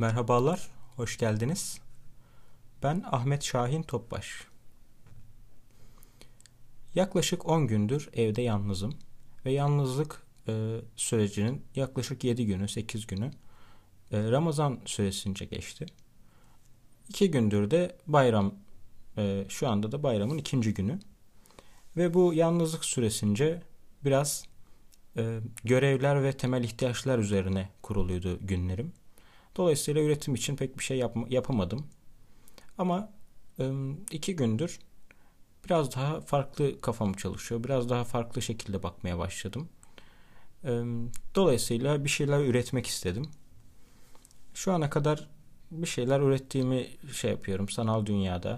[0.00, 1.80] Merhabalar, hoş geldiniz.
[2.82, 4.46] Ben Ahmet Şahin Topbaş.
[6.94, 8.94] Yaklaşık 10 gündür evde yalnızım
[9.44, 13.30] ve yalnızlık e, sürecinin yaklaşık 7 günü, 8 günü
[14.12, 15.86] e, Ramazan süresince geçti.
[17.08, 18.54] 2 gündür de bayram,
[19.18, 20.98] e, şu anda da bayramın ikinci günü.
[21.96, 23.62] Ve bu yalnızlık süresince
[24.04, 24.44] biraz
[25.16, 28.92] e, görevler ve temel ihtiyaçlar üzerine kuruluydu günlerim.
[29.56, 31.86] Dolayısıyla üretim için pek bir şey yapma, yapamadım.
[32.78, 33.12] Ama
[34.10, 34.78] iki gündür
[35.64, 37.64] biraz daha farklı kafam çalışıyor.
[37.64, 39.68] Biraz daha farklı şekilde bakmaya başladım.
[41.34, 43.30] Dolayısıyla bir şeyler üretmek istedim.
[44.54, 45.28] Şu ana kadar
[45.70, 48.54] bir şeyler ürettiğimi şey yapıyorum sanal dünyada.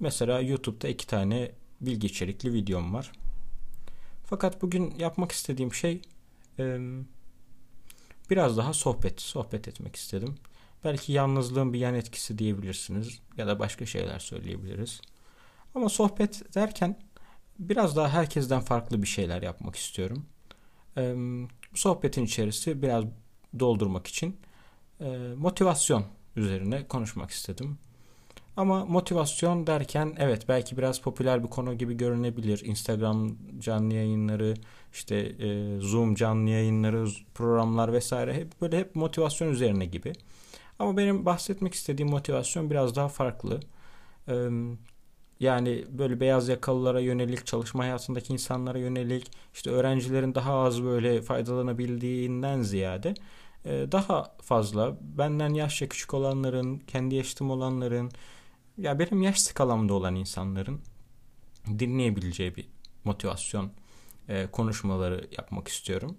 [0.00, 3.12] Mesela YouTube'da iki tane bilgi içerikli videom var.
[4.24, 6.02] Fakat bugün yapmak istediğim şey
[8.32, 10.34] biraz daha sohbet, sohbet etmek istedim.
[10.84, 15.00] Belki yalnızlığın bir yan etkisi diyebilirsiniz ya da başka şeyler söyleyebiliriz.
[15.74, 16.98] Ama sohbet derken
[17.58, 20.26] biraz daha herkesten farklı bir şeyler yapmak istiyorum.
[20.96, 21.14] E,
[21.74, 23.04] sohbetin içerisi biraz
[23.58, 24.40] doldurmak için
[25.00, 26.04] e, motivasyon
[26.36, 27.78] üzerine konuşmak istedim.
[28.56, 32.64] Ama motivasyon derken evet belki biraz popüler bir konu gibi görünebilir.
[32.64, 34.54] Instagram canlı yayınları,
[34.92, 40.12] işte e, Zoom canlı yayınları, programlar vesaire hep böyle hep motivasyon üzerine gibi.
[40.78, 43.60] Ama benim bahsetmek istediğim motivasyon biraz daha farklı.
[44.28, 44.34] E,
[45.40, 52.62] yani böyle beyaz yakalılara yönelik, çalışma hayatındaki insanlara yönelik, işte öğrencilerin daha az böyle faydalanabildiğinden
[52.62, 53.14] ziyade
[53.64, 58.10] e, daha fazla benden yaşça küçük olanların, kendi yaşıtım olanların,
[58.78, 60.80] ya benim yaş skalamda olan insanların
[61.78, 62.68] dinleyebileceği bir
[63.04, 63.72] motivasyon
[64.28, 66.16] e, konuşmaları yapmak istiyorum.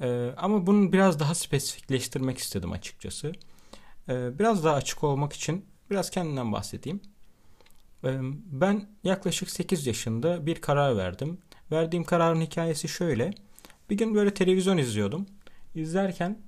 [0.00, 3.32] E, ama bunu biraz daha spesifikleştirmek istedim açıkçası.
[4.08, 7.00] E, biraz daha açık olmak için biraz kendimden bahsedeyim.
[8.04, 11.38] E, ben yaklaşık 8 yaşında bir karar verdim.
[11.72, 13.30] Verdiğim kararın hikayesi şöyle.
[13.90, 15.26] Bir gün böyle televizyon izliyordum.
[15.74, 16.38] İzlerken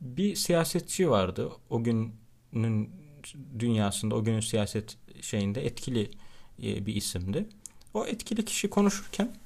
[0.00, 1.52] bir siyasetçi vardı.
[1.70, 2.90] O günün
[3.58, 6.10] dünyasında o günün siyaset şeyinde etkili
[6.62, 7.46] e, bir isimdi.
[7.94, 9.36] O etkili kişi konuşurken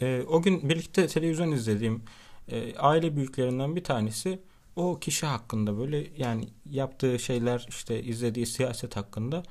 [0.00, 2.02] e, o gün birlikte televizyon izlediğim
[2.48, 4.38] e, aile büyüklerinden bir tanesi
[4.76, 9.42] o kişi hakkında böyle yani yaptığı şeyler işte izlediği siyaset hakkında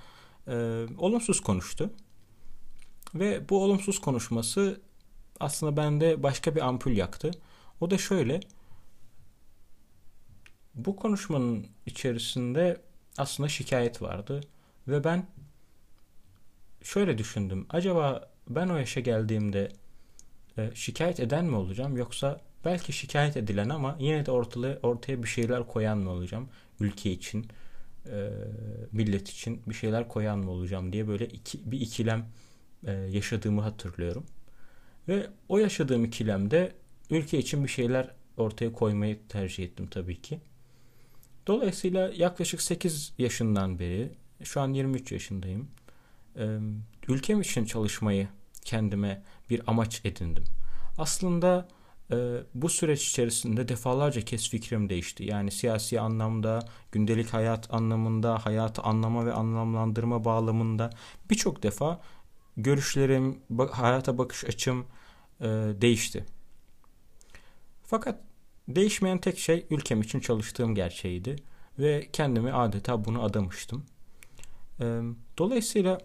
[0.97, 1.90] olumsuz konuştu.
[3.16, 4.81] Ve bu olumsuz konuşması
[5.40, 7.31] aslında bende başka bir ampul yaktı.
[7.81, 8.40] O da şöyle.
[10.75, 12.81] Bu konuşmanın içerisinde
[13.18, 14.41] aslında şikayet vardı.
[14.88, 15.28] Ve ben
[16.84, 17.66] şöyle düşündüm.
[17.69, 19.72] Acaba ben o yaşa geldiğimde
[20.57, 25.28] e, şikayet eden mi olacağım yoksa belki şikayet edilen ama yine de ortaya, ortaya bir
[25.28, 26.50] şeyler koyan mı olacağım?
[26.79, 27.47] Ülke için,
[28.09, 28.29] e,
[28.91, 32.25] millet için bir şeyler koyan mı olacağım diye böyle iki, bir ikilem
[32.88, 34.25] e, yaşadığımı hatırlıyorum.
[35.07, 36.72] Ve o yaşadığım ikilemde
[37.09, 40.40] ülke için bir şeyler ortaya koymayı tercih ettim tabii ki.
[41.47, 44.11] Dolayısıyla yaklaşık 8 yaşından beri,
[44.43, 45.67] şu an 23 yaşındayım.
[47.07, 48.27] Ülkem için çalışmayı
[48.61, 50.43] kendime bir amaç edindim.
[50.97, 51.67] Aslında
[52.53, 55.23] bu süreç içerisinde defalarca kez fikrim değişti.
[55.23, 56.59] Yani siyasi anlamda,
[56.91, 60.89] gündelik hayat anlamında, hayatı anlama ve anlamlandırma bağlamında
[61.29, 62.01] birçok defa
[62.57, 63.39] görüşlerim,
[63.71, 64.85] hayata bakış açım
[65.81, 66.25] değişti.
[67.83, 68.19] Fakat
[68.68, 71.35] Değişmeyen tek şey ülkem için çalıştığım gerçeğiydi
[71.79, 73.85] ve kendimi adeta bunu adamıştım.
[75.38, 76.01] Dolayısıyla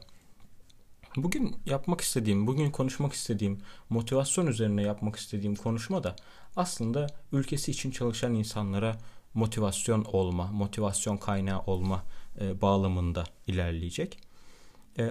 [1.17, 3.59] bugün yapmak istediğim, bugün konuşmak istediğim,
[3.91, 6.17] motivasyon üzerine yapmak istediğim konuşma da
[6.57, 8.99] aslında ülkesi için çalışan insanlara
[9.35, 12.05] motivasyon olma, motivasyon kaynağı olma
[12.41, 14.19] bağlamında ilerleyecek.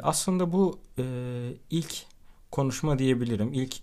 [0.04, 0.80] Aslında bu
[1.70, 2.06] ilk
[2.52, 3.76] konuşma diyebilirim, ilk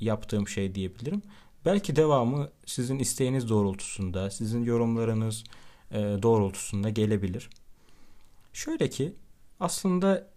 [0.00, 1.22] yaptığım şey diyebilirim.
[1.64, 5.44] Belki devamı sizin isteğiniz doğrultusunda, sizin yorumlarınız
[5.90, 7.50] e, doğrultusunda gelebilir.
[8.52, 9.12] Şöyle ki
[9.60, 10.28] aslında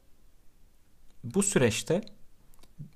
[1.24, 2.02] bu süreçte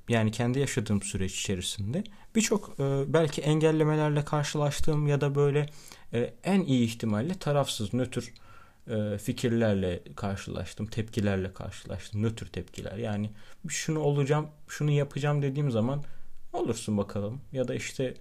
[0.10, 2.04] yani kendi yaşadığım süreç içerisinde
[2.36, 5.66] birçok e, belki engellemelerle karşılaştığım ya da böyle
[6.14, 8.34] e, en iyi ihtimalle tarafsız, nötr
[8.88, 12.98] e, fikirlerle karşılaştım, tepkilerle karşılaştım, nötr tepkiler.
[12.98, 13.32] Yani
[13.68, 16.04] şunu olacağım, şunu yapacağım dediğim zaman
[16.56, 17.42] olursun bakalım.
[17.52, 18.14] Ya da işte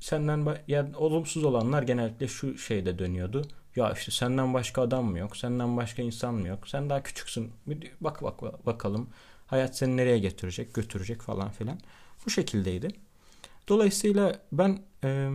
[0.00, 3.42] senden ya olumsuz olanlar genellikle şu şeyde dönüyordu.
[3.76, 5.36] Ya işte senden başka adam mı yok?
[5.36, 6.68] Senden başka insan mı yok?
[6.68, 7.52] Sen daha küçüksün.
[7.66, 9.08] Bir bak bak bakalım.
[9.46, 11.78] Hayat seni nereye getirecek, götürecek falan filan.
[12.26, 12.88] Bu şekildeydi.
[13.68, 15.30] Dolayısıyla ben e,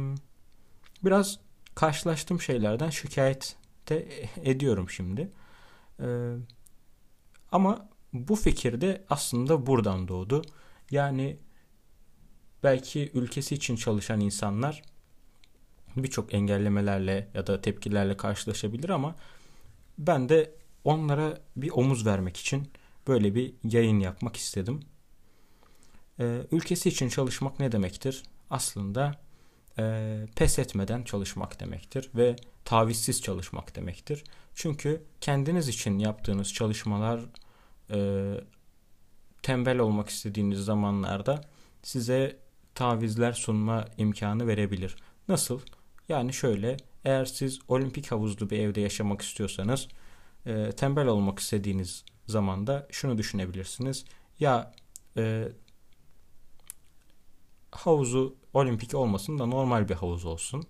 [1.03, 1.39] biraz
[1.75, 3.55] karşılaştığım şeylerden şikayet
[3.89, 4.07] de
[4.43, 5.31] ediyorum şimdi.
[5.99, 6.35] Ee,
[7.51, 10.41] ama bu fikir de aslında buradan doğdu.
[10.91, 11.37] Yani
[12.63, 14.83] belki ülkesi için çalışan insanlar
[15.95, 19.15] birçok engellemelerle ya da tepkilerle karşılaşabilir ama
[19.97, 20.51] ben de
[20.83, 22.67] onlara bir omuz vermek için
[23.07, 24.79] böyle bir yayın yapmak istedim.
[26.19, 28.23] Ee, ülkesi için çalışmak ne demektir?
[28.49, 29.21] Aslında
[29.79, 32.35] e, pes etmeden çalışmak demektir ve
[32.65, 34.23] tavizsiz çalışmak demektir.
[34.55, 37.21] Çünkü kendiniz için yaptığınız çalışmalar
[37.89, 38.33] e,
[39.43, 41.41] tembel olmak istediğiniz zamanlarda
[41.83, 42.39] size
[42.75, 44.95] tavizler sunma imkanı verebilir.
[45.27, 45.59] Nasıl?
[46.09, 49.87] Yani şöyle eğer siz olimpik havuzlu bir evde yaşamak istiyorsanız
[50.45, 54.05] e, tembel olmak istediğiniz zaman da şunu düşünebilirsiniz.
[54.39, 54.73] Ya
[55.17, 55.47] e,
[57.71, 60.63] havuzu olimpik olmasın da normal bir havuz olsun.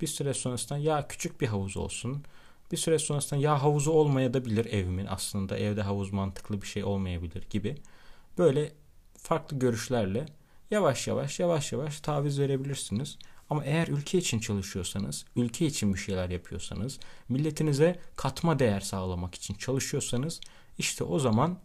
[0.00, 2.24] Bir süre sonrasında ya küçük bir havuz olsun.
[2.72, 6.84] Bir süre sonrasında ya havuzu olmaya da bilir evimin aslında evde havuz mantıklı bir şey
[6.84, 7.76] olmayabilir gibi.
[8.38, 8.72] Böyle
[9.18, 10.26] farklı görüşlerle
[10.70, 13.18] yavaş yavaş yavaş yavaş taviz verebilirsiniz.
[13.50, 16.98] Ama eğer ülke için çalışıyorsanız, ülke için bir şeyler yapıyorsanız,
[17.28, 20.40] milletinize katma değer sağlamak için çalışıyorsanız
[20.78, 21.58] işte o zaman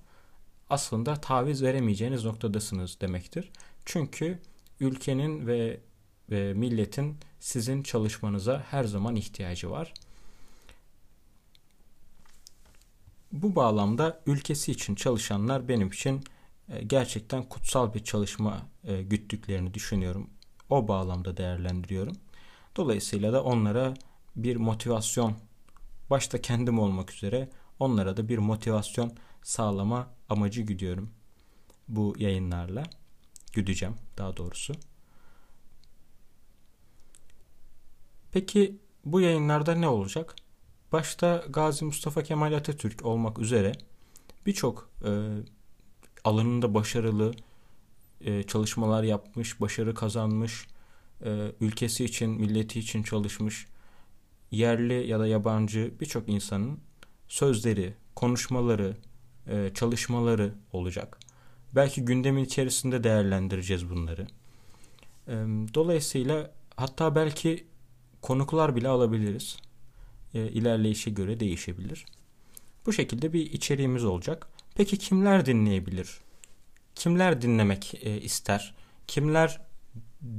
[0.69, 3.51] aslında taviz veremeyeceğiniz noktadasınız demektir.
[3.86, 4.39] Çünkü
[4.80, 5.80] ülkenin ve,
[6.30, 9.94] ve milletin sizin çalışmanıza her zaman ihtiyacı var.
[13.31, 16.24] Bu bağlamda ülkesi için çalışanlar benim için
[16.80, 20.30] gerçekten kutsal bir çalışma e, güttüklerini düşünüyorum.
[20.70, 22.16] O bağlamda değerlendiriyorum.
[22.76, 23.94] Dolayısıyla da onlara
[24.36, 25.36] bir motivasyon
[26.10, 29.12] başta kendim olmak üzere onlara da bir motivasyon
[29.44, 31.10] sağlama amacı güdüyorum
[31.88, 32.84] bu yayınlarla.
[33.54, 34.74] Güdeceğim daha doğrusu.
[38.32, 40.36] Peki bu yayınlarda ne olacak?
[40.92, 43.72] Başta Gazi Mustafa Kemal Atatürk olmak üzere
[44.46, 45.10] birçok e,
[46.24, 47.34] alanında başarılı
[48.22, 50.68] e, çalışmalar yapmış, başarı kazanmış,
[51.26, 53.68] e, ülkesi için, milleti için çalışmış,
[54.52, 56.80] yerli ya da yabancı birçok insanın
[57.28, 58.98] sözleri, konuşmaları,
[59.48, 61.20] e, çalışmaları olacak.
[61.76, 64.28] Belki gündemin içerisinde değerlendireceğiz bunları.
[65.28, 65.34] E,
[65.74, 67.66] dolayısıyla hatta belki
[68.22, 69.58] konuklar bile alabiliriz.
[70.34, 72.06] E, ilerleyişe göre değişebilir.
[72.86, 74.48] Bu şekilde bir içeriğimiz olacak.
[74.81, 76.18] Peki kimler dinleyebilir?
[76.95, 78.74] Kimler dinlemek e, ister?
[79.07, 79.62] Kimler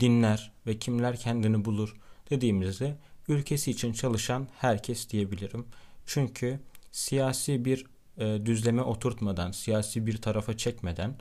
[0.00, 1.96] dinler ve kimler kendini bulur
[2.30, 2.96] dediğimizde
[3.28, 5.66] ülkesi için çalışan herkes diyebilirim.
[6.06, 6.60] Çünkü
[6.92, 7.86] siyasi bir
[8.18, 11.16] e, düzleme oturtmadan, siyasi bir tarafa çekmeden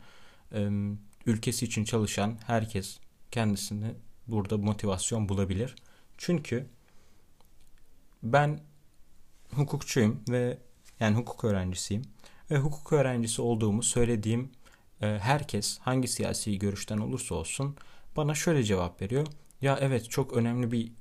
[0.54, 0.70] e,
[1.26, 3.00] ülkesi için çalışan herkes
[3.32, 3.94] kendisini
[4.28, 5.76] burada motivasyon bulabilir.
[6.18, 6.68] Çünkü
[8.24, 8.60] ben
[9.56, 10.58] hukukçuyum ve
[11.00, 12.04] yani hukuk öğrencisiyim
[12.52, 14.52] ve hukuk öğrencisi olduğumu söylediğim
[15.02, 17.76] e, herkes hangi siyasi görüşten olursa olsun
[18.18, 19.28] bana şöyle cevap veriyor.
[19.62, 20.92] Ya evet çok önemli bir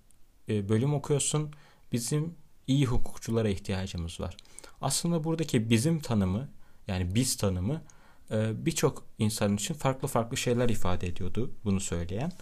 [0.49, 1.51] e, bölüm okuyorsun.
[1.93, 2.35] Bizim
[2.67, 4.37] iyi hukukçulara ihtiyacımız var.
[4.81, 6.49] Aslında buradaki bizim tanımı
[6.87, 7.83] yani biz tanımı
[8.31, 12.33] e, birçok insan için farklı farklı şeyler ifade ediyordu bunu söyleyen.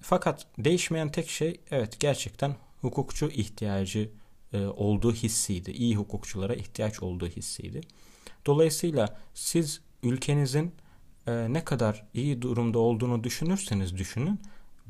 [0.00, 4.10] Fakat değişmeyen tek şey evet gerçekten hukukçu ihtiyacı
[4.76, 5.70] olduğu hissiydi.
[5.70, 7.80] İyi hukukçulara ihtiyaç olduğu hissiydi.
[8.46, 10.74] Dolayısıyla siz ülkenizin
[11.26, 14.40] ne kadar iyi durumda olduğunu düşünürseniz düşünün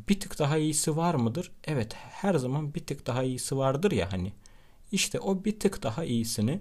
[0.09, 1.53] bir tık daha iyisi var mıdır?
[1.65, 4.33] Evet her zaman bir tık daha iyisi vardır ya hani.
[4.93, 6.61] İşte o bir tık daha iyisini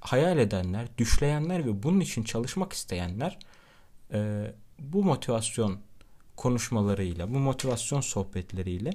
[0.00, 3.38] hayal edenler, düşleyenler ve bunun için çalışmak isteyenler
[4.12, 5.78] e, bu motivasyon
[6.36, 8.90] konuşmalarıyla, bu motivasyon sohbetleriyle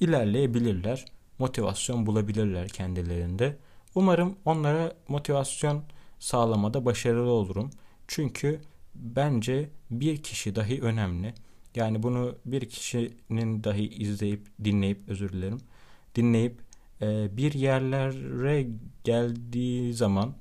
[0.00, 1.04] ilerleyebilirler.
[1.38, 3.56] Motivasyon bulabilirler kendilerinde.
[3.94, 5.82] Umarım onlara motivasyon
[6.18, 7.70] sağlamada başarılı olurum.
[8.08, 8.60] Çünkü
[8.94, 11.34] bence bir kişi dahi önemli.
[11.74, 15.60] Yani bunu bir kişinin dahi izleyip, dinleyip, özür dilerim,
[16.14, 16.60] dinleyip
[17.02, 18.66] e, bir yerlere
[19.04, 20.34] geldiği zaman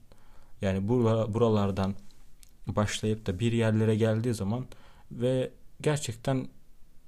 [0.62, 0.88] yani
[1.34, 1.96] buralardan
[2.68, 4.66] başlayıp da bir yerlere geldiği zaman
[5.12, 6.48] ve gerçekten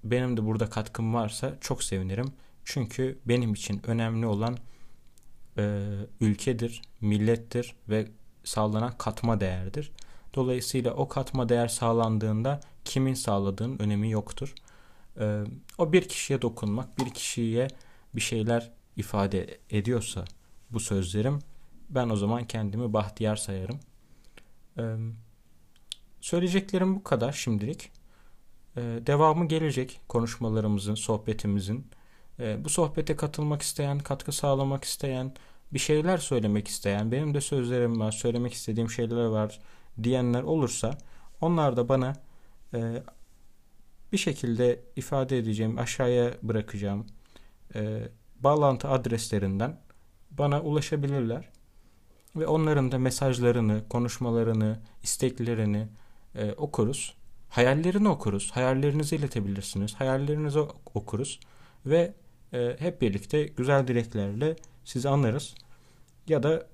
[0.03, 2.33] benim de burada katkım varsa çok sevinirim.
[2.65, 4.57] Çünkü benim için önemli olan
[5.57, 5.85] e,
[6.21, 8.07] ülkedir, millettir ve
[8.49, 9.91] sağlanan katma değerdir.
[10.35, 14.53] Dolayısıyla o katma değer sağlandığında kimin sağladığının önemi yoktur.
[15.19, 15.43] E,
[15.77, 17.67] o bir kişiye dokunmak, bir kişiye
[18.15, 20.25] bir şeyler ifade ediyorsa
[20.71, 21.39] bu sözlerim
[21.89, 23.79] ben o zaman kendimi bahtiyar sayarım.
[24.77, 24.95] Ee,
[26.21, 27.91] söyleyeceklerim bu kadar şimdilik.
[28.77, 31.87] Ee, devamı gelecek konuşmalarımızın, sohbetimizin.
[32.39, 35.33] E, bu sohbete katılmak isteyen, katkı sağlamak isteyen,
[35.73, 39.59] bir şeyler söylemek isteyen, benim de sözlerim var, söylemek istediğim şeyler var
[40.03, 40.97] diyenler olursa
[41.41, 42.13] onlar da bana
[42.73, 43.03] e,
[44.11, 47.07] bir şekilde ifade edeceğim, aşağıya bırakacağım
[47.75, 48.07] e,
[48.39, 49.79] bağlantı adreslerinden
[50.31, 51.49] bana ulaşabilirler.
[52.35, 55.87] Ve onların da mesajlarını, konuşmalarını, isteklerini
[56.35, 57.15] e, okuruz.
[57.49, 58.51] Hayallerini okuruz.
[58.51, 59.95] Hayallerinizi iletebilirsiniz.
[59.95, 60.59] Hayallerinizi
[60.95, 61.39] okuruz.
[61.85, 62.13] Ve
[62.53, 64.55] e, hep birlikte güzel dileklerle
[64.89, 65.55] sizi anlarız.
[66.27, 66.67] Ya da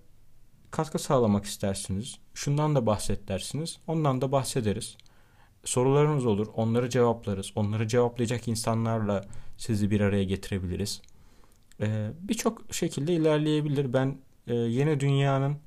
[0.71, 2.19] katkı sağlamak istersiniz.
[2.33, 3.77] Şundan da bahset dersiniz.
[3.87, 4.97] Ondan da bahsederiz.
[5.65, 6.47] Sorularınız olur.
[6.55, 7.51] Onları cevaplarız.
[7.55, 9.25] Onları cevaplayacak insanlarla
[9.57, 11.01] sizi bir araya getirebiliriz.
[11.81, 13.93] Ee, Birçok şekilde ilerleyebilir.
[13.93, 14.17] Ben
[14.47, 15.57] e, yeni dünyanın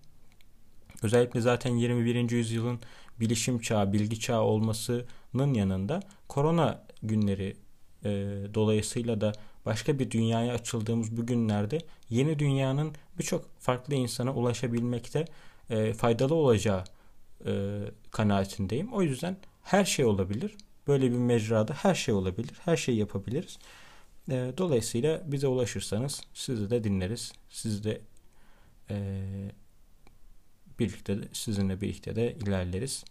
[1.02, 2.30] özellikle zaten 21.
[2.30, 2.80] yüzyılın
[3.20, 7.56] bilişim çağı, bilgi çağı olmasının yanında korona günleri
[8.04, 8.10] e,
[8.54, 9.32] dolayısıyla da
[9.66, 11.78] başka bir dünyaya açıldığımız bu günlerde
[12.10, 15.24] yeni dünyanın birçok farklı insana ulaşabilmekte
[15.70, 16.84] e, faydalı olacağı
[17.46, 18.92] e, kanaatindeyim.
[18.92, 20.56] O yüzden her şey olabilir.
[20.86, 22.54] Böyle bir mecrada her şey olabilir.
[22.64, 23.58] Her şeyi yapabiliriz.
[24.30, 27.32] E, dolayısıyla bize ulaşırsanız sizi de dinleriz.
[27.50, 28.00] Sizi de
[28.90, 28.96] e,
[30.78, 33.04] birlikte de, sizinle birlikte de ilerleriz.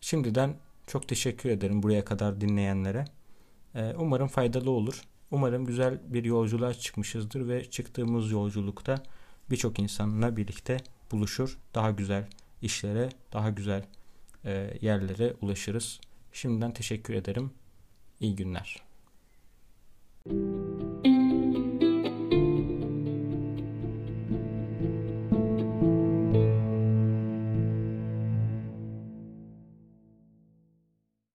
[0.00, 3.04] Şimdiden çok teşekkür ederim buraya kadar dinleyenlere.
[3.74, 5.02] E, umarım faydalı olur.
[5.34, 9.02] Umarım güzel bir yolculuğa çıkmışızdır ve çıktığımız yolculukta
[9.50, 10.76] birçok insanla birlikte
[11.12, 11.58] buluşur.
[11.74, 12.28] Daha güzel
[12.62, 13.84] işlere, daha güzel
[14.44, 16.00] e, yerlere ulaşırız.
[16.32, 17.50] Şimdiden teşekkür ederim.
[18.20, 18.82] İyi günler.
[20.26, 20.63] You